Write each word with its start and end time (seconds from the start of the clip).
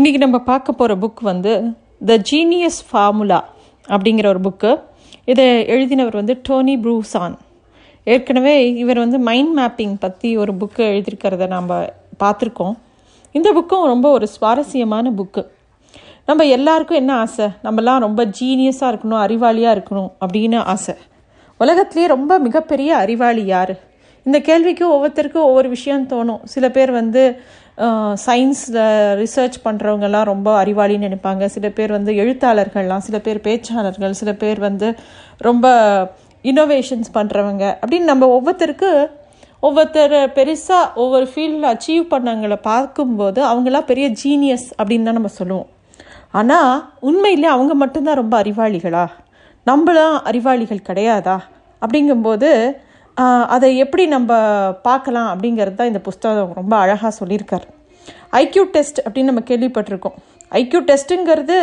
இன்றைக்கி 0.00 0.16
நம்ம 0.16 0.38
பார்க்க 0.38 0.72
போகிற 0.72 0.98
புக் 0.98 1.20
வந்து 1.20 1.52
த 2.06 2.14
ஜீனியஸ் 2.30 2.80
ஃபார்முலா 2.90 3.44
அப்படிங்கிற 3.88 4.26
ஒரு 4.26 4.40
புக்கு 4.40 4.80
இதை 5.24 5.44
எழுதினவர் 5.64 6.12
வந்து 6.12 6.40
டோனி 6.42 6.76
ப்ரூசான் 6.76 7.36
ஏற்கனவே 8.04 8.74
இவர் 8.74 8.98
வந்து 8.98 9.18
மைண்ட் 9.18 9.58
மேப்பிங் 9.58 9.96
பற்றி 10.00 10.36
ஒரு 10.36 10.54
புக்கு 10.54 10.76
எழுதியிருக்கிறத 10.76 11.46
நம்ம 11.46 11.86
பார்த்துருக்கோம். 12.24 12.74
இந்த 13.32 13.52
புக்கும் 13.52 13.84
ரொம்ப 13.84 14.10
ஒரு 14.10 14.26
சுவாரஸ்யமான 14.26 15.10
புக்கு 15.10 15.44
நம்ம 16.26 16.44
எல்லாருக்கும் 16.44 16.96
என்ன 16.96 17.14
ஆசை? 17.16 17.46
நம்மலாம் 17.64 17.98
ரொம்ப 17.98 18.24
ஜீனியஸாக 18.40 18.92
இருக்கணும் 18.94 19.22
அறிவாளியாக 19.26 19.78
இருக்கணும் 19.78 20.12
அப்படின்னு 20.20 20.56
ஆசை. 20.56 20.94
உலகத்துலேயே 21.60 22.06
ரொம்ப 22.06 22.38
மிகப்பெரிய 22.38 22.96
அறிவாளி 22.96 23.44
யார்? 23.44 23.78
இந்த 24.22 24.40
கேள்விக்கு 24.40 24.86
ஒவ்வொருத்தருக்கும் 24.94 25.48
ஒவ்வொரு 25.50 25.68
விஷயம் 25.68 26.08
தோணும். 26.08 26.44
சில 26.44 26.70
பேர் 26.70 26.90
வந்து 26.90 27.40
சயின்ஸில் 28.26 28.80
ரிசர்ச் 29.22 29.56
பண்ணுறவங்கெல்லாம் 29.64 30.28
ரொம்ப 30.32 30.48
அறிவாளின்னு 30.62 31.06
நினைப்பாங்க. 31.08 31.44
சில 31.56 31.68
பேர் 31.78 31.96
வந்து 31.96 32.12
எழுத்தாளர்கள்லாம் 32.22 33.04
சில 33.08 33.18
பேர் 33.26 33.40
பேச்சாளர்கள் 33.46 34.18
சில 34.20 34.32
பேர் 34.42 34.60
வந்து 34.68 34.88
ரொம்ப 35.48 35.66
இன்னோவேஷன்ஸ் 36.50 37.10
பண்ணுறவங்க 37.18 37.64
அப்படின்னு 37.82 38.10
நம்ம 38.12 38.28
ஒவ்வொருத்தருக்கு 38.36 38.90
ஒவ்வொருத்தர் 39.66 40.16
பெருசாக 40.38 40.92
ஒவ்வொரு 41.02 41.26
ஃபீல்டில் 41.32 41.68
அச்சீவ் 41.72 42.04
பண்ணவங்களை 42.14 42.58
பார்க்கும்போது 42.70 43.40
அவங்களாம் 43.50 43.88
பெரிய 43.90 44.08
ஜீனியஸ் 44.22 44.66
அப்படின்னு 44.78 45.08
தான் 45.08 45.18
நம்ம 45.18 45.32
சொல்லுவோம். 45.40 45.68
ஆனால் 46.40 46.72
உண்மையிலே 47.08 47.48
அவங்க 47.54 47.74
மட்டும்தான் 47.82 48.20
ரொம்ப 48.22 48.34
அறிவாளிகளா? 48.42 49.04
நம்மளாம் 49.70 50.16
அறிவாளிகள் 50.30 50.86
கிடையாதா? 50.88 51.36
அப்படிங்கும்போது 51.82 52.50
அதை 53.54 53.68
எப்படி 53.82 54.04
நம்ம 54.14 54.30
பார்க்கலாம் 54.88 55.28
அப்படிங்கிறது 55.32 55.78
தான் 55.78 55.90
இந்த 55.90 56.00
புஸ்தகம் 56.08 56.56
ரொம்ப 56.60 56.74
அழகாக 56.84 57.12
சொல்லியிருக்கார். 57.20 57.66
ஐக்யூ 58.42 58.64
டெஸ்ட் 58.76 58.98
அப்படின்னு 59.04 59.30
நம்ம 59.32 59.44
கேள்விப்பட்டிருக்கோம். 59.50 60.16
ஐக்யூ 60.60 60.80
டெஸ்ட்டுங்கிறது 60.90 61.58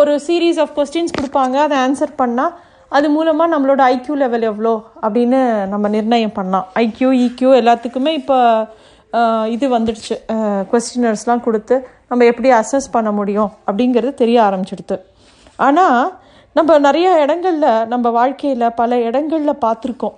ஒரு 0.00 0.12
சீரீஸ் 0.26 0.58
ஆஃப் 0.64 0.74
கொஸ்டின்ஸ் 0.78 1.16
கொடுப்பாங்க. 1.18 1.56
அதை 1.66 1.76
ஆன்சர் 1.86 2.12
பண்ணால் 2.22 2.54
அது 2.96 3.06
மூலமாக 3.14 3.52
நம்மளோட 3.54 3.80
ஐக்யூ 3.94 4.14
லெவல் 4.22 4.44
எவ்வளோ 4.50 4.74
அப்படின்னு 5.04 5.40
நம்ம 5.72 5.88
நிர்ணயம் 5.96 6.36
பண்ணலாம் 6.36 6.66
ஐக்யூ 6.84 7.08
இக்யூ 7.26 7.48
எல்லாத்துக்குமே 7.60 8.12
இப்போ 8.20 8.36
இது 9.54 9.66
வந்துடுச்சு. 9.74 10.16
கொஸ்டினர்ஸ்லாம் 10.70 11.42
கொடுத்து 11.46 11.76
நம்ம 12.10 12.24
எப்படி 12.30 12.48
அசஸ் 12.60 12.88
பண்ண 12.96 13.10
முடியும் 13.18 13.50
அப்படிங்கிறது 13.68 14.12
தெரிய 14.22 14.38
ஆரம்பிச்சிடுது. 14.48 14.96
ஆனால் 15.66 16.00
நம்ம 16.58 16.78
நிறைய 16.86 17.08
இடங்களில் 17.22 17.88
நம்ம 17.92 18.10
வாழ்க்கையில் 18.18 18.74
பல 18.80 18.98
இடங்களில் 19.08 19.62
பார்த்துருக்கோம். 19.64 20.16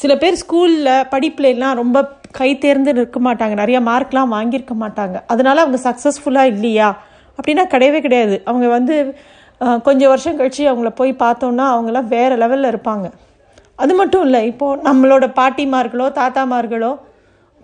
சில 0.00 0.12
பேர் 0.22 0.40
ஸ்கூலில் 0.42 1.06
படிப்புலலாம் 1.12 1.78
ரொம்ப 1.80 1.98
கை 2.38 2.50
தேர்ந்து 2.64 2.90
இருக்க 2.96 3.18
மாட்டாங்க. 3.26 3.54
நிறைய 3.62 3.78
மார்க்லாம் 3.88 4.32
வாங்கியிருக்க 4.36 4.74
மாட்டாங்க. 4.82 5.16
அதனால 5.32 5.56
அவங்க 5.64 5.78
சக்ஸஸ்ஃபுல்லாக 5.88 6.52
இல்லையா? 6.54 6.88
அப்படின்னா 7.38 7.64
கிடையவே 7.74 8.00
கிடையாது. 8.06 8.36
அவங்க 8.50 8.66
வந்து 8.76 8.96
கொஞ்சம் 9.86 10.10
வருஷம் 10.12 10.36
கழித்து 10.36 10.64
அவங்கள 10.72 10.90
போய் 11.00 11.12
பார்த்தோன்னா 11.24 11.64
அவங்களாம் 11.74 12.10
வேறு 12.14 12.34
லெவலில் 12.42 12.70
இருப்பாங்க. 12.72 13.06
அது 13.82 13.92
மட்டும் 14.00 14.24
இல்லை 14.26 14.40
இப்போது 14.50 14.82
நம்மளோட 14.88 15.24
பாட்டிமார்களோ 15.40 16.06
தாத்தாமார்களோ 16.20 16.92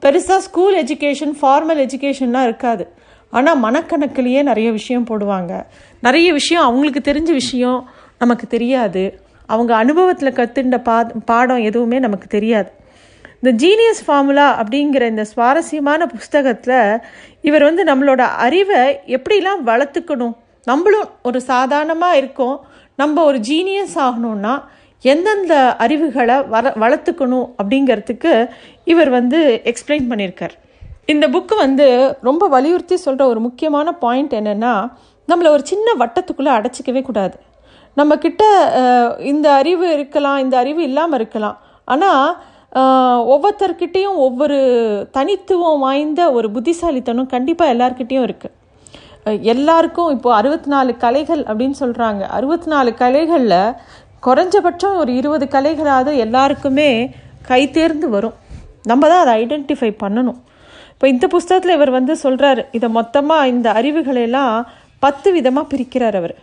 பெருசாக 0.03 0.45
ஸ்கூல் 0.47 0.75
எஜுகேஷன் 0.83 1.34
ஃபார்மல் 1.41 1.81
எஜுகேஷன்லாம் 1.84 2.47
இருக்காது. 2.48 2.84
ஆனால் 3.33 3.61
மனக்கணக்கிலேயே 3.67 4.43
நிறைய 4.50 4.69
விஷயம் 4.78 5.06
போடுவாங்க. 5.11 5.53
நிறைய 6.06 6.28
விஷயம் 6.41 6.67
அவங்களுக்கு 6.69 7.03
தெரிஞ்ச 7.11 7.31
விஷயம் 7.43 7.78
நமக்கு 8.23 8.47
தெரியாது. 8.56 9.05
அவங்க 9.47 9.75
அனுபவத்தில் 9.75 10.33
கற்றுண்ட 10.33 10.78
பா 10.80 11.06
பாடம் 11.25 11.62
எதுவுமே 11.62 11.98
நமக்கு 11.98 12.27
தெரியாது. 12.27 12.72
இந்த 13.41 13.66
ஜீனியஸ் 13.66 14.05
ஃபார்முலா 14.06 14.62
அப்படிங்கிற 14.62 15.03
இந்த 15.06 15.25
சுவாரஸ்யமான 15.25 16.06
புஸ்தகத்தில் 16.06 17.00
இவர் 17.41 17.62
வந்து 17.62 17.84
நம்மளோட 17.84 18.20
அறிவை 18.20 19.00
எப்படிலாம் 19.06 19.62
வளர்த்துக்கணும்? 19.66 20.36
நம்மளும் 20.64 21.08
ஒரு 21.22 21.41
சாதாரணமாக 21.41 22.16
இருக்கோம். 22.16 22.64
நம்ம 22.97 23.25
ஒரு 23.25 23.38
ஜீனியஸ் 23.38 23.97
ஆகணும்னா 23.97 24.62
எந்தெந்த 25.00 25.77
அறிவுகளை 25.77 26.42
வர 26.42 26.72
வளர்த்துக்கணும் 26.81 27.48
அப்படிங்கிறதுக்கு 27.62 28.48
இவர் 28.84 29.09
வந்து 29.09 29.60
எக்ஸ்பிளைன் 29.65 30.06
பண்ணியிருக்கார். 30.10 30.54
இந்த 31.06 31.28
புக்கு 31.28 31.56
வந்து 31.56 32.19
ரொம்ப 32.22 32.47
வலியுறுத்தி 32.48 32.97
சொல்கிற 32.97 33.28
ஒரு 33.28 33.41
முக்கியமான 33.41 33.92
பாயிண்ட் 33.92 34.32
என்னென்னா 34.32 34.92
நம்மளை 35.28 35.48
ஒரு 35.48 35.66
சின்ன 35.66 35.92
வட்டத்துக்குள்ளே 35.98 36.53
அடைச்சிக்கவே 36.59 37.03
கூடாது. 37.03 37.38
நம்மக்கிட்ட 37.99 38.45
இந்த 39.33 39.47
அறிவு 39.61 39.87
இருக்கலாம் 39.97 40.39
இந்த 40.45 40.55
அறிவு 40.62 40.81
இல்லாமல் 40.89 41.19
இருக்கலாம். 41.21 41.57
ஆனால் 41.93 42.27
ஒவ்வொருத்தர்கிட்டையும் 43.33 44.17
ஒவ்வொரு 44.27 44.57
தனித்துவம் 45.17 45.83
வாய்ந்த 45.84 46.23
ஒரு 46.39 46.49
புத்திசாலித்தனம் 46.55 47.33
கண்டிப்பாக 47.34 47.75
எல்லார்கிட்டேயும் 47.75 48.27
இருக்குது 48.29 49.45
எல்லாருக்கும் 49.53 50.11
இப்போது 50.15 50.37
அறுபத்தி 50.39 50.69
நாலு 50.73 50.91
கலைகள் 51.05 51.43
அப்படின்னு 51.51 51.77
சொல்கிறாங்க 51.83 52.23
அறுபத்தி 52.39 52.69
நாலு 52.73 52.91
கலைகளில் 53.03 53.55
குறைஞ்சபட்சம் 54.27 54.99
ஒரு 55.03 55.11
இருபது 55.21 55.47
கலைகளாவது 55.55 56.13
எல்லாருக்குமே 56.25 56.91
கை 57.51 57.63
தேர்ந்து 57.77 58.09
வரும். 58.17 58.37
நம்ம 58.91 59.09
தான் 59.13 59.23
அதை 59.25 59.33
ஐடென்டிஃபை 59.43 59.91
பண்ணணும். 60.03 60.39
இப்போ 60.93 61.07
இந்த 61.15 61.27
புஸ்தகத்தில் 61.34 61.77
இவர் 61.78 61.97
வந்து 61.99 62.15
சொல்கிறார் 62.25 62.61
இதை 62.78 62.89
மொத்தமாக 62.99 63.51
இந்த 63.55 63.69
அறிவுகளையெல்லாம் 63.81 64.55
பத்து 65.05 65.28
விதமாக 65.37 65.71
பிரிக்கிறார் 65.73 66.17
அவர். 66.21 66.34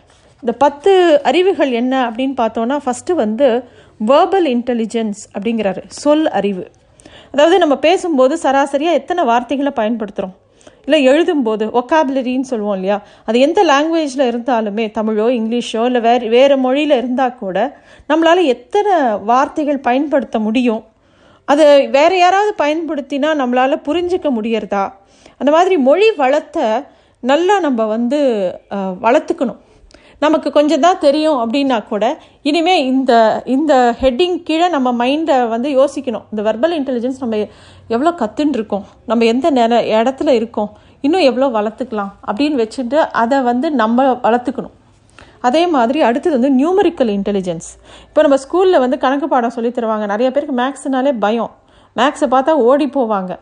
இந்த 0.42 0.52
பத்து 0.64 0.92
அறிவுகள் 1.30 1.72
என்ன 1.80 1.94
அப்படின்னு 2.06 2.36
பார்த்தோன்னா 2.42 2.76
ஃபஸ்ட்டு 2.84 3.18
வந்து 3.24 3.48
வேர்பல் 4.10 4.48
இன்டெலிஜென்ஸ் 4.54 5.20
அப்படிங்கிறாரு 5.34 5.82
சொல் 6.02 6.26
அறிவு. 6.38 6.64
அதாவது 7.34 7.56
நம்ம 7.62 7.76
பேசும்போது 7.84 8.34
சராசரியாக 8.42 8.98
எத்தனை 9.00 9.22
வார்த்தைகளை 9.30 9.72
பயன்படுத்துகிறோம் 9.80 10.34
இல்லை 10.86 10.98
எழுதும்போது 11.10 11.64
ஒக்காபுலரின்னு 11.80 12.50
சொல்லுவோம் 12.50 12.76
இல்லையா? 12.78 12.96
அது 13.28 13.36
எந்த 13.46 13.60
லாங்குவேஜில் 13.70 14.24
இருந்தாலுமே 14.30 14.84
தமிழோ 14.98 15.26
இங்கிலீஷோ 15.38 15.82
இல்லை 15.88 16.00
வேறு 16.08 16.26
வேறு 16.34 16.56
மொழியில் 16.64 16.96
இருந்தால் 17.00 17.38
கூட 17.42 17.58
நம்மளால் 18.10 18.42
எத்தனை 18.54 18.94
வார்த்தைகள் 19.30 19.80
பயன்படுத்த 19.88 20.38
முடியும்? 20.46 20.82
அதை 21.48 21.64
வேறு 21.96 22.16
யாராவது 22.24 22.52
பயன்படுத்தினா 22.64 23.30
நம்மளால் 23.40 23.84
புரிஞ்சிக்க 23.88 24.28
முடியறதா? 24.36 24.84
அந்த 25.40 25.50
மாதிரி 25.56 25.76
மொழி 25.88 26.08
வளத்தை 26.22 26.66
நல்லா 27.22 27.56
நம்ம 27.66 27.84
வந்து 27.94 28.20
வளர்த்துக்கணும். 29.06 29.60
நமக்கு 30.24 30.48
கொஞ்சம் 30.56 30.82
தான் 30.84 31.00
தெரியும் 31.04 31.38
அப்படின்னா 31.42 31.78
கூட 31.90 32.04
இனிமேல் 32.48 32.84
இந்த 32.90 33.12
இந்த 33.54 33.72
ஹெட்டிங் 34.02 34.36
கீழே 34.48 34.66
நம்ம 34.74 34.88
மைண்டை 35.00 35.36
வந்து 35.54 35.68
யோசிக்கணும். 35.78 36.24
இந்த 36.32 36.42
வெர்பல் 36.48 36.74
இன்டெலிஜென்ஸ் 36.78 37.20
நம்ம 37.22 37.40
எவ்வளோ 37.94 38.12
கற்றுன்னு 38.22 38.56
இருக்கோம் 38.58 38.84
நம்ம 39.10 39.24
எந்த 39.32 39.46
நேர 39.58 39.80
இடத்துல 39.98 40.32
இருக்கோம் 40.40 40.70
இன்னும் 41.06 41.26
எவ்வளோ 41.30 41.48
வளர்த்துக்கலாம் 41.56 42.12
அப்படின்னு 42.28 42.60
வச்சுட்டு 42.62 42.98
அதை 43.22 43.38
வந்து 43.50 43.66
நம்ம 43.82 44.04
வளர்த்துக்கணும். 44.26 44.74
அதே 45.48 45.62
மாதிரி 45.74 45.98
அடுத்தது 46.08 46.34
வந்து 46.36 46.52
நியூமரிக்கல் 46.60 47.10
இன்டெலிஜென்ஸ் 47.16 47.68
இப்போ 48.08 48.20
நம்ம 48.26 48.36
ஸ்கூலில் 48.44 48.82
வந்து 48.84 48.96
கணக்கு 49.02 49.26
பாடம் 49.32 49.54
சொல்லி 49.56 49.70
தருவாங்க. 49.78 50.06
நிறைய 50.12 50.28
பேருக்கு 50.34 50.56
மேக்ஸ்னாலே 50.60 51.12
பயம். 51.24 51.52
மேக்ஸை 52.00 52.28
பார்த்தா 52.34 52.52
ஓடி 52.68 52.86
போவாங்க. 52.98 53.32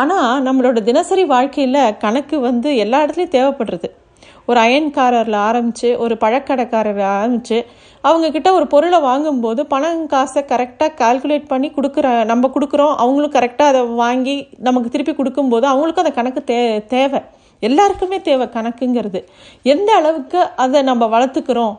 ஆனால் 0.00 0.42
நம்மளோட 0.46 0.78
தினசரி 0.90 1.24
வாழ்க்கையில் 1.32 1.80
கணக்கு 2.04 2.36
வந்து 2.48 2.68
எல்லா 2.84 3.00
இடத்துலையும் 3.04 3.34
தேவைப்படுறது. 3.38 3.88
ஒரு 4.50 4.60
அயன்காரரில் 4.66 5.38
ஆரம்பித்து 5.48 5.88
ஒரு 6.04 6.14
பழக்கடைக்காரர் 6.22 7.02
ஆரம்பித்து 7.16 7.58
அவங்கக்கிட்ட 8.04 8.48
ஒரு 8.58 8.66
பொருளை 8.72 8.98
வாங்கும்போது 9.08 9.60
பணம் 9.72 10.06
காசை 10.12 10.42
கரெக்டாக 10.52 10.96
கால்குலேட் 11.00 11.50
பண்ணி 11.52 11.68
கொடுக்குற 11.76 12.06
நம்ம 12.30 12.50
கொடுக்குறோம் 12.54 12.94
அவங்களும் 13.02 13.36
கரெக்டாக 13.36 13.72
அதை 13.72 13.82
வாங்கி 14.02 14.36
நமக்கு 14.68 14.88
திருப்பி 14.94 15.14
கொடுக்கும்போது 15.14 15.66
அவங்களுக்கும் 15.72 16.04
அந்த 16.04 16.14
கணக்கு 16.18 16.42
தே 16.50 16.58
தேவை. 16.94 17.20
எல்லாருக்குமே 17.62 18.18
தேவை 18.28 18.46
கணக்குங்கிறது. 18.54 19.20
எந்த 19.72 19.90
அளவுக்கு 19.98 20.40
அதை 20.64 20.80
நம்ம 20.90 21.06
வளர்த்துக்கிறோம்? 21.14 21.74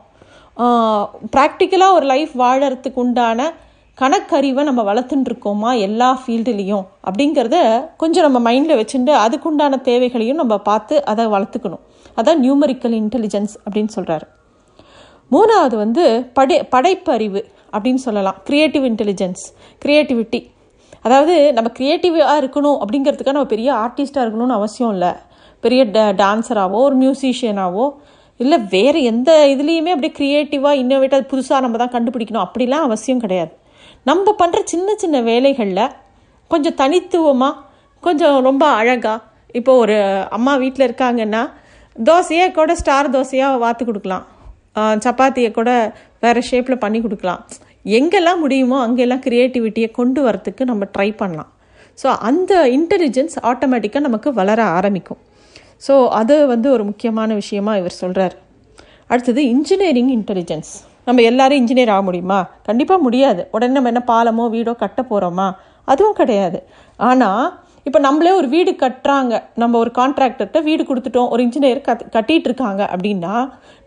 ப்ராக்டிக்கலாக 1.35 1.97
ஒரு 1.97 2.05
லைஃப் 2.13 2.33
வாழறதுக்கு 2.41 3.01
உண்டான 3.03 3.49
கணக்கறிவை 3.97 4.63
நம்ம 4.67 4.81
வளர்த்துட்டுருக்கோமா 4.89 5.71
எல்லா 5.87 6.09
ஃபீல்டுலேயும் 6.19 6.85
அப்படிங்கிறத 7.07 7.57
கொஞ்சம் 8.01 8.25
நம்ம 8.27 8.39
மைண்டில் 8.47 8.79
வச்சுட்டு 8.79 9.13
அதுக்குண்டான 9.23 9.81
தேவைகளையும் 9.89 10.39
நம்ம 10.41 10.55
பார்த்து 10.69 10.95
அதை 11.11 11.25
வளர்த்துக்கணும். 11.35 11.83
அதான் 12.15 12.41
நியூமரிக்கல் 12.45 12.95
இன்டெலிஜென்ஸ் 13.01 13.53
அப்படின்னு 13.65 13.91
சொல்கிறாரு 13.95 14.27
மூணாவது 15.31 15.75
வந்து 15.75 16.05
படை 16.33 16.55
படைப்பறிவு 16.75 17.41
அப்படின்னு 17.73 18.01
சொல்லலாம். 18.05 18.37
க்ரியேட்டிவ் 18.47 18.85
இன்டெலிஜென்ஸ் 18.89 19.43
க்ரியேட்டிவிட்டி 19.85 20.39
அதாவது 21.01 21.35
நம்ம 21.53 21.71
க்ரியேட்டிவாக 21.79 22.39
இருக்கணும் 22.41 22.79
அப்படிங்கிறதுக்காக 22.81 23.35
நம்ம 23.37 23.45
பெரிய 23.45 23.69
ஆர்டிஸ்ட்டாக 23.73 24.23
இருக்கணும்னு 24.25 24.57
அவசியம் 24.59 24.91
இல்லை. 24.91 25.11
பெரிய 25.63 25.81
ட 25.85 25.99
டான்ஸராகவோ 26.21 26.79
ஒரு 26.87 26.95
மியூசிஷியனாகவோ 26.95 27.85
இல்லை 28.39 28.57
வேறு 28.59 29.03
எந்த 29.03 29.31
இதுலேயுமே 29.53 29.91
அப்படியே 29.95 30.13
க்ரியேட்டிவாக 30.19 30.79
இன்னோவேட்டாக 30.81 31.27
புதுசாக 31.31 31.59
நம்ம 31.59 31.77
தான் 31.77 31.93
கண்டுபிடிக்கணும். 31.95 32.45
அப்படிலாம் 32.47 32.85
அவசியம் 32.87 33.19
கிடையாது. 33.19 33.51
நம்ம 34.03 34.35
பண்ணுற 34.39 34.59
சின்ன 34.63 34.95
சின்ன 34.95 35.21
வேலைகளில் 35.21 35.91
கொஞ்சம் 36.47 36.73
தனித்துவமாக 36.73 37.59
கொஞ்சம் 37.99 38.37
ரொம்ப 38.41 38.65
அழகாக 38.67 39.17
இப்போ 39.47 39.75
ஒரு 39.75 39.97
அம்மா 40.29 40.55
வீட்டில் 40.55 40.87
இருக்காங்கன்னா 40.87 41.41
தோசையை 41.95 42.45
கூட 42.59 42.71
ஸ்டார் 42.81 43.13
தோசையாக 43.15 43.61
வாத்து 43.63 43.83
கொடுக்கலாம். 43.87 44.25
சப்பாத்தியை 45.05 45.49
கூட 45.57 45.71
வேறு 46.23 46.41
ஷேப்பில் 46.49 46.83
பண்ணி 46.83 46.99
கொடுக்கலாம். 47.05 47.41
எங்கெல்லாம் 47.97 48.41
முடியுமோ 48.43 48.77
அங்கெல்லாம் 48.85 49.23
க்ரியேட்டிவிட்டியை 49.25 49.89
கொண்டு 49.99 50.19
வரத்துக்கு 50.27 50.63
நம்ம 50.71 50.87
ட்ரை 50.95 51.09
பண்ணலாம். 51.21 51.49
ஸோ 52.01 52.07
அந்த 52.29 52.53
இன்டெலிஜென்ஸ் 52.77 53.35
ஆட்டோமேட்டிக்காக 53.49 54.03
நமக்கு 54.07 54.29
வளர 54.39 54.59
ஆரம்பிக்கும். 54.77 55.21
ஸோ 55.87 55.93
அது 56.19 56.35
வந்து 56.53 56.67
ஒரு 56.75 56.83
முக்கியமான 56.89 57.33
விஷயமா 57.41 57.73
இவர் 57.81 57.99
சொல்கிறார் 58.01 58.35
அடுத்தது 59.11 59.41
இன்ஜினியரிங் 59.53 60.11
இன்டெலிஜென்ஸ் 60.17 60.71
நம்ம 61.07 61.21
எல்லோரும் 61.29 61.59
இன்ஜினியர் 61.61 61.91
ஆக 61.95 62.03
முடியுமா? 62.07 62.39
கண்டிப்பாக 62.67 63.03
முடியாது. 63.05 63.41
உடனே 63.55 63.73
நம்ம 63.77 63.91
என்ன 63.93 64.03
பாலமோ 64.11 64.45
வீடோ 64.55 64.73
கட்ட 64.83 65.01
போகிறோமா 65.11 65.47
அதுவும் 65.91 66.17
கிடையாது. 66.19 66.59
ஆனால் 67.09 67.43
இப்போ 67.83 67.99
நம்மளே 67.99 68.31
ஒரு 68.31 68.47
வீடு 68.47 68.71
கட்டுறாங்க. 68.71 69.43
நம்ம 69.55 69.77
ஒரு 69.77 69.91
கான்ட்ராக்டர்கிட்ட 69.97 70.63
வீடு 70.63 70.83
கொடுத்துட்டோம். 70.83 71.29
ஒரு 71.29 71.43
இன்ஜினியர் 71.43 71.85
கத் 71.87 72.03
கட்டிகிட்டு 72.15 72.49
இருக்காங்க 72.49 72.89
அப்படின்னா 72.95 73.35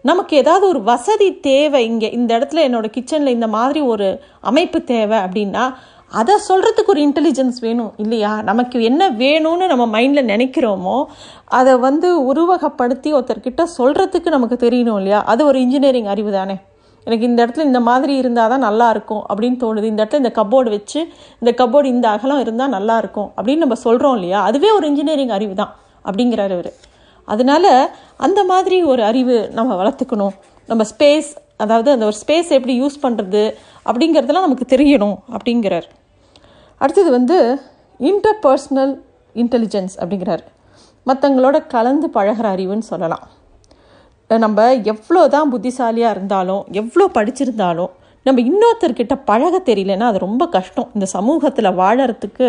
நமக்கு 0.02 0.36
ஏதாவது 0.36 0.66
ஒரு 0.68 0.82
வசதி 0.82 1.28
தேவை. 1.48 1.84
இங்கே 1.84 2.10
இந்த 2.10 2.30
இடத்துல 2.38 2.62
என்னோட 2.68 2.86
கிச்சனில் 2.96 3.36
இந்த 3.38 3.48
மாதிரி 3.56 3.80
ஒரு 3.80 4.08
அமைப்பு 4.40 4.80
தேவை 4.84 5.18
அப்படின்னா 5.18 5.64
அதை 6.08 6.34
சொல்கிறதுக்கு 6.48 6.92
ஒரு 6.94 7.00
இன்டெலிஜென்ஸ் 7.00 7.56
வேணும் 7.60 7.92
இல்லையா? 7.96 8.42
நமக்கு 8.42 8.82
என்ன 8.82 9.10
வேணும்னு 9.10 9.66
நம்ம 9.66 9.84
மைண்டில் 9.94 10.30
நினைக்கிறோமோ 10.32 11.04
அதை 11.44 11.76
வந்து 11.76 12.08
உருவகப்படுத்தி 12.32 13.10
ஒருத்தர்கிட்ட 13.18 13.62
சொல்கிறதுக்கு 13.78 14.28
நமக்கு 14.36 14.68
தெரியணும் 14.68 15.00
இல்லையா? 15.00 15.22
அது 15.24 15.44
ஒரு 15.46 15.60
இன்ஜினியரிங் 15.60 16.04
அறிவு 16.04 16.32
தானே. 16.32 16.56
எனக்கு 17.04 17.26
இந்த 17.26 17.46
இடத்துல 17.46 17.64
இந்த 17.70 17.80
மாதிரி 17.80 18.16
இருந்தால் 18.16 18.48
தான் 18.48 18.64
நல்லா 18.68 18.90
இருக்கும் 18.90 19.22
அப்படின்னு 19.28 19.58
தோணுது. 19.64 19.82
இந்த 19.82 20.04
இடத்துல 20.04 20.22
இந்த 20.22 20.32
கபோர்டு 20.34 20.70
வச்சு 20.76 21.00
இந்த 21.42 21.64
கபோர்டு 21.64 21.84
இந்த 21.84 22.08
அகலம் 22.08 22.40
இருந்தால் 22.40 22.74
நல்லாயிருக்கும் 22.76 23.28
அப்படின்னு 23.36 23.64
நம்ம 23.64 23.74
சொல்கிறோம் 23.74 24.14
இல்லையா? 24.14 24.42
அதுவே 24.42 24.70
ஒரு 24.70 24.86
இன்ஜினியரிங் 24.86 25.28
அறிவு 25.28 25.54
தான் 25.54 25.74
அப்படிங்கிறார் 26.04 26.54
அவர். 26.58 26.72
அதனால 27.24 27.94
அந்த 28.16 28.44
மாதிரி 28.44 28.82
ஒரு 28.82 29.04
அறிவு 29.04 29.36
நம்ம 29.52 29.76
வளர்த்துக்கணும். 29.82 30.34
நம்ம 30.66 30.84
ஸ்பேஸ் 30.92 31.30
அதாவது 31.56 31.90
அந்த 31.90 32.04
ஒரு 32.04 32.16
ஸ்பேஸ் 32.22 32.48
எப்படி 32.48 32.74
யூஸ் 32.82 32.96
பண்ணுறது 33.02 33.42
அப்படிங்கிறதெல்லாம் 33.90 34.46
நமக்கு 34.48 34.76
தெரியணும் 34.76 35.16
அப்படிங்கிறார். 35.36 35.86
அடுத்தது 36.80 37.10
வந்து 37.10 37.60
இன்டர்பர்சனல் 38.00 38.94
இன்டெலிஜென்ஸ் 39.34 39.94
அப்படிங்கிறார். 40.00 40.44
மற்றவங்களோட 41.06 41.66
கலந்து 41.66 42.06
பழகிற 42.14 42.46
அறிவுன்னு 42.56 42.90
சொல்லலாம். 42.92 43.24
நம்ம 44.30 44.60
எவ்வளோ 44.92 45.22
தான் 45.34 45.50
புத்திசாலியாக 45.52 46.14
இருந்தாலும் 46.16 46.62
எவ்வளோ 46.80 47.06
படிச்சிருந்தாலும் 47.18 47.92
நம்ம 48.26 48.42
இன்னொருத்தர்கிட்ட 48.50 49.14
பழக 49.30 49.54
தெரியலன்னா 49.70 50.06
அது 50.10 50.18
ரொம்ப 50.18 50.44
கஷ்டம். 50.56 50.88
இந்த 50.94 51.06
சமூகத்தில் 51.16 51.76
வாழறதுக்கு 51.80 52.48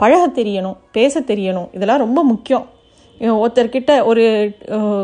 பழக 0.00 0.24
தெரியணும் 0.38 0.78
பேச 0.96 1.20
தெரியணும் 1.30 1.68
இதெல்லாம் 1.76 2.02
ரொம்ப 2.06 2.20
முக்கியம். 2.24 2.66
ஒருத்தர்கிட்ட 3.40 3.92
ஒரு 4.04 4.24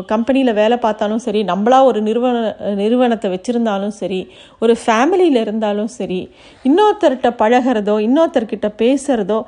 கம்பெனியில் 0.05 0.57
வேலை 0.59 0.77
பார்த்தாலும் 0.77 1.23
சரி 1.25 1.39
நம்மளா 1.43 1.79
ஒரு 1.89 1.99
நிறுவன 2.01 2.41
நிறுவனத்தை 2.81 3.29
வச்சுருந்தாலும் 3.31 3.95
சரி 4.01 4.19
ஒரு 4.59 4.73
ஃபேமிலியில் 4.81 5.39
இருந்தாலும் 5.41 5.91
சரி 5.99 6.19
இன்னொருத்தர்கிட்ட 6.65 7.29
பழகிறதோ 7.41 7.95
இன்னொருத்தர்கிட்ட 8.07 8.69
பேசுகிறதோ 8.81 9.39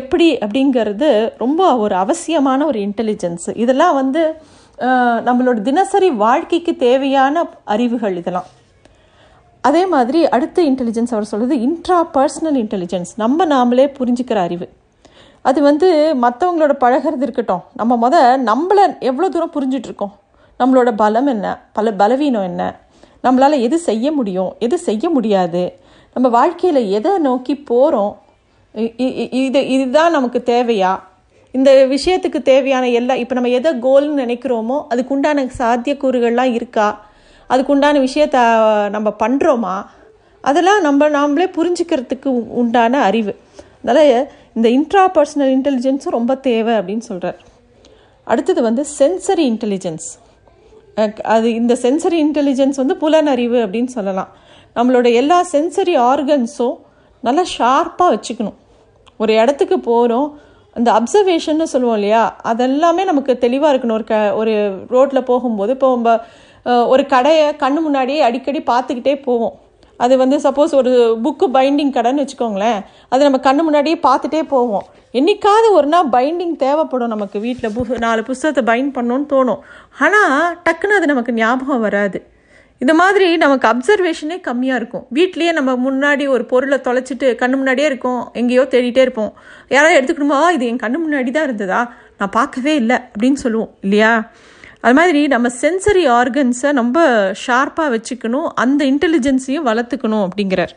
எப்படி 0.00 0.26
அப்படிங்கிறது 0.44 1.10
ரொம்ப 1.36 1.60
ஒரு 1.76 1.94
அவசியமான 1.94 2.66
ஒரு 2.66 2.80
இன்டெலிஜென்ஸ் 2.88 3.48
இதெல்லாம் 3.54 3.94
வந்து 3.94 4.24
நம்மளோட 5.26 5.58
தினசரி 5.68 6.08
வாழ்க்கைக்கு 6.24 6.72
தேவையான 6.86 7.44
அறிவுகள் 7.74 8.16
இதெல்லாம். 8.20 8.48
அதே 9.64 9.82
மாதிரி 9.94 10.20
அடுத்த 10.36 10.62
இன்டெலிஜென்ஸ் 10.62 11.12
அவர் 11.14 11.30
சொல்கிறது 11.30 11.56
இன்ட்ரா 11.66 11.98
பர்சனல் 12.14 12.58
இன்டெலிஜென்ஸ் 12.62 13.10
நம்ம 13.22 13.46
நாமளே 13.54 13.86
புரிஞ்சுக்கிற 13.98 14.38
அறிவு. 14.46 14.66
அது 15.48 15.58
வந்து 15.62 15.88
மற்றவங்களோட 16.22 16.74
பழகிறது 16.84 17.24
இருக்கட்டும். 17.26 17.62
நம்ம 17.80 17.92
முத 18.04 18.16
நம்மளை 18.48 18.84
எவ்வளோ 19.10 19.28
தூரம் 19.28 19.54
புரிஞ்சிட்ருக்கோம்? 19.56 20.14
நம்மளோட 20.60 20.90
பலம் 21.02 21.30
என்ன? 21.34 21.46
பல 21.76 21.92
பலவீனம் 22.00 22.46
என்ன? 22.50 22.62
நம்மளால் 23.24 23.64
எது 23.66 23.76
செய்ய 23.88 24.06
முடியும்? 24.18 24.50
எது 24.58 24.76
செய்ய 24.88 25.04
முடியாது? 25.10 25.62
நம்ம 26.16 26.26
வாழ்க்கையில் 26.38 26.82
எதை 26.98 27.12
நோக்கி 27.28 27.54
போகிறோம் 27.70 28.12
இது 29.44 29.60
இதுதான் 29.74 30.14
நமக்கு 30.16 30.40
தேவையா? 30.52 30.92
இந்த 31.56 31.70
விஷயத்துக்கு 31.94 32.40
தேவையான 32.42 32.88
எல்லா 32.98 33.14
இப்போ 33.22 33.34
நம்ம 33.34 33.50
எதை 33.58 33.70
கோல்னு 33.86 34.20
நினைக்கிறோமோ 34.24 34.76
அதுக்குண்டான 34.92 35.46
சாத்தியக்கூறுகள்லாம் 35.60 36.52
இருக்கா? 36.58 36.88
அதுக்குண்டான 37.50 37.96
விஷயத்த 38.06 38.36
நம்ம 38.96 39.08
பண்ணுறோமா 39.22 39.76
அதெல்லாம் 40.40 40.80
நம்ம 40.80 41.08
நாமளே 41.16 41.46
புரிஞ்சுக்கிறதுக்கு 41.56 42.30
உண்டான 42.60 43.00
அறிவு. 43.08 43.32
அதனால் 43.80 44.28
இந்த 44.56 44.68
இன்ட்ரா 44.76 45.02
பர்சனல் 45.16 45.52
இன்டெலிஜென்ஸும் 45.56 46.16
ரொம்ப 46.18 46.32
தேவை 46.48 46.74
அப்படின்னு 46.74 47.04
சொல்கிறார் 47.10 47.38
அடுத்தது 48.26 48.60
வந்து 48.62 48.82
சென்சரி 48.98 49.44
இன்டெலிஜென்ஸ் 49.52 50.08
அது 51.34 51.48
இந்த 51.54 51.74
சென்சரி 51.82 52.18
இன்டெலிஜென்ஸ் 52.26 52.78
வந்து 52.82 52.94
புலனறிவு 53.02 53.58
அப்படின்னு 53.64 53.90
சொல்லலாம். 53.96 54.30
நம்மளோட 54.76 55.06
எல்லா 55.20 55.38
சென்சரி 55.52 55.94
ஆர்கன்ஸும் 56.10 56.76
நல்லா 57.26 57.44
ஷார்ப்பாக 57.58 58.08
வச்சுக்கணும். 58.14 58.58
ஒரு 59.16 59.32
இடத்துக்கு 59.34 59.76
போகிறோம் 59.80 60.28
அந்த 60.80 60.90
அப்சர்வேஷன்னு 60.98 61.72
சொல்லுவோம் 61.72 61.98
இல்லையா? 62.00 62.22
அதெல்லாமே 62.50 63.04
நமக்கு 63.12 63.32
தெளிவாக 63.46 63.72
இருக்கணும். 63.74 63.98
ஒரு 64.00 64.06
க 64.12 64.18
ஒரு 64.42 64.54
ரோட்டில் 64.96 65.28
போகும்போது 65.32 65.74
இப்போ 65.78 65.88
நம்ம 65.96 66.20
ஒரு 66.92 67.02
கடையை 67.12 67.44
கண்ணு 67.60 67.80
முன்னாடியே 67.84 68.20
அடிக்கடி 68.28 68.60
பார்த்துக்கிட்டே 68.70 69.14
போவோம். 69.26 69.54
அது 70.04 70.14
வந்து 70.20 70.36
சப்போஸ் 70.44 70.72
ஒரு 70.78 70.90
புக்கு 71.24 71.46
பைண்டிங் 71.54 71.92
கடைன்னு 71.94 72.22
வச்சுக்கோங்களேன். 72.22 72.78
அது 73.12 73.26
நம்ம 73.26 73.38
கண்ணு 73.46 73.62
முன்னாடியே 73.66 73.96
பார்த்துட்டே 74.06 74.40
போவோம். 74.52 74.86
என்றைக்காவது 75.18 75.68
ஒரு 75.78 75.88
நாள் 75.92 76.10
பைண்டிங் 76.14 76.54
தேவைப்படும் 76.64 77.12
நமக்கு. 77.14 77.38
வீட்டில் 77.46 77.74
பு 77.76 77.98
நாலு 78.04 78.22
புஸ்தகத்தை 78.28 78.62
பைண்ட் 78.70 78.92
பண்ணோன்னு 78.98 79.26
தோணும். 79.32 79.62
ஆனால் 80.06 80.36
டக்குன்னு 80.66 80.98
அது 80.98 81.12
நமக்கு 81.12 81.34
ஞாபகம் 81.40 81.84
வராது. 81.86 82.20
இந்த 82.80 82.94
மாதிரி 82.94 83.36
நமக்கு 83.36 83.68
அப்சர்வேஷனே 83.68 84.40
கம்மியாக 84.40 84.74
இருக்கும். 84.74 85.06
வீட்லேயே 85.14 85.52
நம்ம 85.52 85.90
முன்னாடி 85.90 86.28
ஒரு 86.28 86.44
பொருளை 86.44 86.78
தொலைச்சிட்டு 86.78 87.18
கண்ணு 87.18 87.50
முன்னாடியே 87.50 87.86
இருக்கும். 87.86 88.30
எங்கேயோ 88.32 88.66
தேடிட்டே 88.70 88.98
இருப்போம். 88.98 89.32
யாராவது 89.68 90.00
எடுத்துக்கணுமா? 90.00 90.50
இது 90.50 90.66
என் 90.66 90.76
கண்ணு 90.76 90.96
முன்னாடி 91.08 91.30
தான் 91.30 91.44
இருந்ததா? 91.44 91.94
நான் 92.18 92.30
பார்க்கவே 92.30 92.74
இல்லை. 92.74 92.96
அப்படின்னு 92.96 93.32
சொல்லுவோம். 93.32 93.74
இல்லையா? 93.80 94.30
அது 94.80 94.94
மாதிரி 94.94 95.26
நம்ம 95.26 95.48
சென்சரி 95.60 96.08
ஆர்கன்ஸை 96.08 96.72
ரொம்ப 96.72 97.30
ஷார்ப்பாக 97.46 98.00
வச்சுக்கணும். 98.00 98.48
அந்த 98.54 98.84
இன்டெலிஜென்ஸையும் 98.84 99.64
வளர்த்துக்கணும் 99.64 100.28
அப்படிங்கிறார். 100.28 100.68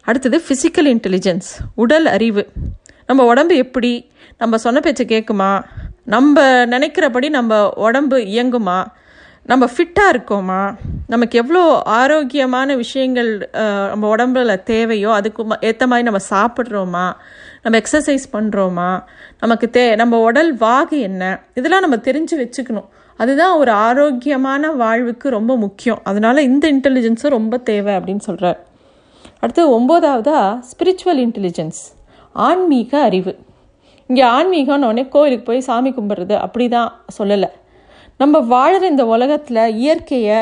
அடுத்தது 0.00 0.42
ஃபிசிக்கல் 0.48 0.96
இன்டெலிஜென்ஸ் 0.96 1.50
உடல் 1.74 2.06
அறிவு. 2.06 2.48
நம்ம 3.06 3.24
உடம்பு 3.24 3.56
எப்படி? 3.56 4.10
நம்ம 4.38 4.56
சொன்ன 4.56 4.80
பேச்சை 4.80 5.06
கேட்குமா? 5.06 5.62
நம்ம 6.04 6.64
நினைக்கிறபடி 6.66 7.28
நம்ம 7.28 7.70
உடம்பு 7.70 8.18
இயங்குமா? 8.18 8.84
நம்ம 9.46 9.68
ஃபிட்டாக 9.76 10.12
இருக்கோமா? 10.12 10.74
நமக்கு 11.12 11.36
எவ்வளோ 11.40 11.62
ஆரோக்கியமான 11.98 12.74
விஷயங்கள் 12.82 13.30
நம்ம 13.90 14.04
உடம்புல 14.14 14.52
தேவையோ 14.70 15.10
அதுக்கு 15.18 15.42
ஏற்ற 15.68 15.84
மாதிரி 15.90 16.06
நம்ம 16.08 16.20
சாப்பிட்றோமா? 16.32 17.06
நம்ம 17.62 17.74
எக்ஸசைஸ் 17.82 18.24
பண்ணுறோமா 18.34 18.90
நமக்கு 19.42 19.66
தே 19.76 19.84
நம்ம 20.00 20.20
உடல் 20.28 20.50
வாகு 20.62 20.98
என்ன? 21.08 21.22
இதெல்லாம் 21.58 21.84
நம்ம 21.86 21.98
தெரிஞ்சு 22.08 22.36
வச்சுக்கணும். 22.42 22.88
அதுதான் 23.18 23.56
ஒரு 23.62 23.72
ஆரோக்கியமான 23.86 24.70
வாழ்வுக்கு 24.82 25.26
ரொம்ப 25.36 25.52
முக்கியம். 25.64 26.00
அதனால் 26.10 26.46
இந்த 26.48 26.64
இன்டெலிஜென்ஸும் 26.74 27.36
ரொம்ப 27.38 27.58
தேவை 27.70 27.92
அப்படின்னு 27.98 28.24
சொல்கிறார் 28.28 28.58
அடுத்து 29.42 29.62
ஒம்போதாவதாக 29.76 30.56
ஸ்பிரிச்சுவல் 30.70 31.20
இன்டெலிஜென்ஸ் 31.26 31.82
ஆன்மீக 32.46 32.92
அறிவு. 33.08 33.32
இங்கே 34.10 34.24
ஆன்மீகம்னு 34.36 34.88
உடனே 34.90 35.06
கோயிலுக்கு 35.14 35.46
போய் 35.50 35.66
சாமி 35.68 35.90
கும்பிட்றது 35.98 36.34
அப்படி 36.46 36.66
தான் 36.78 36.90
சொல்லலை. 37.18 37.50
நம்ம 38.20 38.38
வாழ்கிற 38.54 38.84
இந்த 38.94 39.04
உலகத்தில் 39.14 39.64
இயற்கையை 39.82 40.40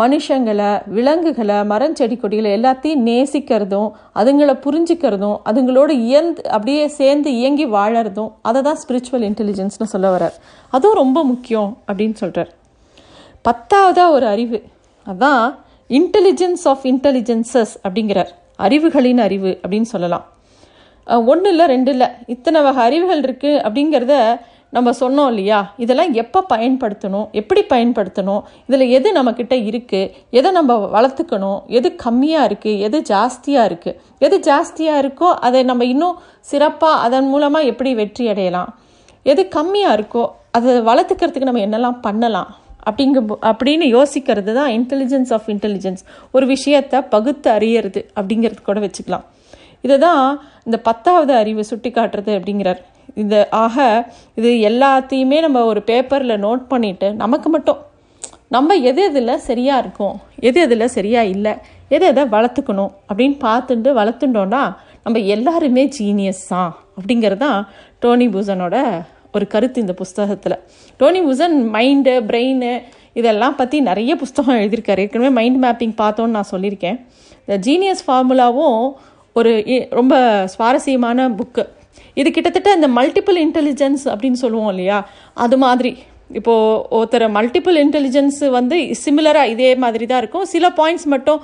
மனுஷங்களை 0.00 0.70
விலங்குகளை 0.94 1.58
மரம் 1.72 1.94
செடி 1.98 2.16
கொடிகளை 2.16 2.50
எல்லாத்தையும் 2.58 3.04
நேசிக்கிறதும் 3.08 3.90
அதுங்களை 4.20 4.54
புரிஞ்சுக்கிறதும் 4.64 5.36
அதுங்களோட 5.50 5.90
இயந்து 6.06 6.42
அப்படியே 6.50 6.84
சேர்ந்து 6.98 7.30
இயங்கி 7.40 7.66
வாழறதும் 7.66 8.30
அதை 8.48 8.62
தான் 8.62 8.80
ஸ்பிரிச்சுவல் 8.82 9.26
இன்டெலிஜென்ஸ்னு 9.30 9.92
சொல்ல 9.94 10.08
வர்றார். 10.14 10.36
அதுவும் 10.72 11.00
ரொம்ப 11.02 11.18
முக்கியம் 11.24 11.70
அப்படின்னு 11.88 12.16
சொல்கிறார் 12.22 12.50
பத்தாவதாக 13.48 14.14
ஒரு 14.16 14.26
அறிவு. 14.26 14.58
அதான் 15.06 15.44
இன்டெலிஜென்ஸ் 15.90 16.64
ஆஃப் 16.72 16.84
இன்டெலிஜென்சஸ் 16.92 17.74
அப்படிங்கிறார். 17.86 18.30
அறிவுகளின் 18.66 19.20
அறிவு 19.26 19.50
அப்படின்னு 19.62 19.88
சொல்லலாம். 19.94 20.24
ஒன்றும் 21.30 21.52
இல்லை 21.52 21.64
ரெண்டு 21.66 21.90
இல்லை 21.94 22.06
இத்தனை 22.34 22.58
வகை 22.62 22.82
அறிவுகள் 22.88 23.22
இருக்குது 23.24 23.62
அப்படிங்கிறத 23.66 24.14
நம்ம 24.76 24.92
சொன்னோம் 25.00 25.28
இல்லையா? 25.32 25.58
இதெல்லாம் 25.84 26.12
எப்போ 26.22 26.40
பயன்படுத்தணும்? 26.52 27.26
எப்படி 27.40 27.62
பயன்படுத்தணும்? 27.72 28.42
இதில் 28.68 28.84
எது 28.98 29.08
நம்மக்கிட்ட 29.18 29.54
இருக்குது 29.70 30.10
எதை 30.38 30.50
நம்ம 30.58 30.76
வளர்த்துக்கணும்? 30.96 31.58
எது 31.78 31.90
கம்மியாக 32.04 32.48
இருக்குது 32.50 32.80
எது 32.86 33.00
ஜாஸ்தியாக 33.12 33.68
இருக்குது 33.70 33.98
எது 34.26 34.38
ஜாஸ்தியாக 34.48 35.02
இருக்கோ 35.04 35.30
அதை 35.48 35.62
நம்ம 35.70 35.84
இன்னும் 35.92 36.18
சிறப்பாக 36.50 37.02
அதன் 37.06 37.30
மூலமாக 37.34 37.70
எப்படி 37.72 37.92
வெற்றி 38.02 38.26
அடையலாம்? 38.32 38.72
எது 39.32 39.44
கம்மியாக 39.56 39.96
இருக்கோ 39.98 40.24
அதை 40.58 40.72
வளர்த்துக்கிறதுக்கு 40.90 41.50
நம்ம 41.50 41.64
என்னெல்லாம் 41.66 42.00
பண்ணலாம்? 42.06 42.50
அப்படிங்க 42.88 43.18
அப்படின்னு 43.50 43.86
யோசிக்கிறது 43.96 44.52
தான் 44.58 44.72
இன்டெலிஜென்ஸ் 44.78 45.30
ஆஃப் 45.36 45.46
இன்டெலிஜென்ஸ் 45.52 46.02
ஒரு 46.36 46.46
விஷயத்தை 46.54 46.98
பகுத்து 47.14 47.48
அறியறது 47.58 48.00
அப்படிங்கிறது 48.18 48.60
கூட 48.66 48.80
வச்சுக்கலாம். 48.86 49.24
இதை 49.86 49.96
தான் 50.06 50.24
இந்த 50.66 50.76
பத்தாவது 50.88 51.32
அறிவு 51.40 51.62
சுட்டி 51.70 51.90
காட்டுறது 51.96 52.32
அப்படிங்கிறார். 52.38 52.82
இந்த 53.14 53.48
ஆக 53.50 54.06
இது 54.34 54.48
எல்லாத்தையுமே 54.50 55.40
நம்ம 55.40 55.64
ஒரு 55.64 55.82
பேப்பரில் 55.82 56.44
நோட் 56.44 56.62
பண்ணிவிட்டு 56.70 57.12
நமக்கு 57.14 57.48
மட்டும் 57.48 57.78
நம்ம 58.48 58.74
எது 58.74 59.02
எதில் 59.02 59.38
சரியாக 59.38 59.78
இருக்கும் 59.78 60.16
எது 60.38 60.60
எதில் 60.60 60.88
சரியாக 60.88 61.26
இல்லை 61.26 61.52
எது 61.88 62.06
எதை 62.06 62.24
வளர்த்துக்கணும் 62.24 62.90
அப்படின்னு 63.14 63.38
பார்த்துட்டு 63.40 63.90
வளர்த்துட்டோன்னா 63.92 64.76
நம்ம 65.04 65.18
எல்லாருமே 65.18 65.88
ஜீனியஸ் 65.98 66.48
தான் 66.48 66.76
அப்படிங்கிறது 66.96 67.36
தான் 67.36 67.68
டோனி 68.00 68.28
பூசனோட 68.28 69.02
ஒரு 69.32 69.46
கருத்து 69.46 69.80
இந்த 69.80 69.92
புஸ்தகத்தில். 69.92 70.58
டோனி 70.96 71.20
பூசன் 71.20 71.68
மைண்டு 71.72 72.10
பிரெயின் 72.10 72.82
இதெல்லாம் 73.12 73.56
பற்றி 73.56 73.80
நிறைய 73.80 74.16
புஸ்தகம் 74.16 74.54
எழுதியிருக்காரு. 74.56 74.98
ஏற்கனவே 74.98 75.30
மைண்ட் 75.30 75.64
மேப்பிங் 75.64 76.00
பார்த்தோன்னு 76.00 76.26
நான் 76.26 76.48
சொல்லியிருக்கேன். 76.50 77.06
இந்த 77.46 77.70
ஜீனியஸ் 77.70 78.10
ஃபார்முலாவும் 78.10 78.92
ஒரு 79.32 79.62
இ- 79.66 79.86
ரொம்ப 79.90 80.42
சுவாரஸ்யமான 80.46 81.28
புக்கு 81.28 81.68
இது 82.20 82.28
கிட்டத்தட்ட 82.30 82.72
இந்த 82.78 82.88
மல்டிபிள் 82.98 83.38
இன்டெலிஜென்ஸ் 83.46 84.04
அப்படின்னு 84.12 84.40
சொல்லுவோம் 84.44 84.72
இல்லையா? 84.74 84.98
அது 85.44 85.58
மாதிரி. 85.66 85.92
இப்போது 86.38 86.82
ஒருத்தர் 86.96 87.26
மல்டிபிள் 87.36 87.76
இன்டெலிஜென்ஸ் 87.84 88.40
வந்து 88.58 88.76
சிமிலராக 89.04 89.52
இதே 89.54 89.70
மாதிரி 89.84 90.04
தான் 90.10 90.20
இருக்கும். 90.22 90.46
சில 90.54 90.68
பாயிண்ட்ஸ் 90.78 91.08
மட்டும் 91.14 91.40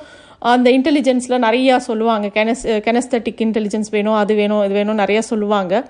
அந்த 0.53 0.69
இன்டெலிஜென்ஸில் 0.77 1.43
நிறையா 1.47 1.75
சொல்லுவாங்க. 1.89 2.27
கெனஸ் 2.37 2.63
கெனஸ்தட்டிக் 2.87 3.43
இன்டெலிஜென்ஸ் 3.47 3.91
வேணும் 3.97 4.19
அது 4.21 4.35
வேணும் 4.41 4.63
இது 4.67 4.75
வேணும் 4.79 5.01
நிறையா 5.03 5.23
சொல்லுவாங்க. 5.33 5.83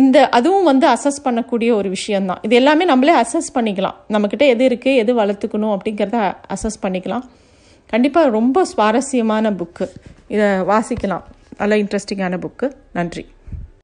இந்த 0.00 0.16
அதுவும் 0.38 0.66
வந்து 0.70 0.86
அசஸ் 0.94 1.20
பண்ணக்கூடிய 1.26 1.70
ஒரு 1.80 1.88
விஷயந்தான் 1.96 2.40
இது 2.46 2.54
எல்லாமே 2.60 2.84
நம்மளே 2.90 3.14
அசஸ் 3.20 3.50
பண்ணிக்கலாம். 3.56 3.96
நம்மக்கிட்ட 4.14 4.46
எது 4.54 4.64
இருக்குது 4.70 5.00
எது 5.02 5.12
வளர்த்துக்கணும் 5.20 5.74
அப்படிங்கிறத 5.76 6.18
அசஸ் 6.54 6.82
பண்ணிக்கலாம். 6.84 7.24
கண்டிப்பாக 7.92 8.34
ரொம்ப 8.38 8.64
சுவாரஸ்யமான 8.72 9.52
புக்கு 9.60 9.86
இதை 10.34 10.48
வாசிக்கலாம். 10.72 11.24
நல்ல 11.60 11.74
இன்ட்ரெஸ்டிங்கான 11.82 12.38
புக்கு 12.44 12.68
நன்றி. 12.98 13.24